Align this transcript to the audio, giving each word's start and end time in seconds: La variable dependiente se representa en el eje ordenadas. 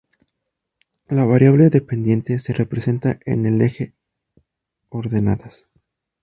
La 1.09 1.25
variable 1.25 1.69
dependiente 1.69 2.39
se 2.39 2.53
representa 2.53 3.19
en 3.27 3.45
el 3.45 3.61
eje 3.61 3.93
ordenadas. 4.89 5.67